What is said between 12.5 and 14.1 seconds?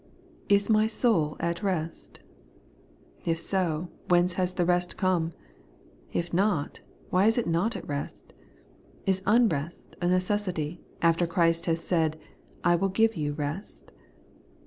I will give you rest'?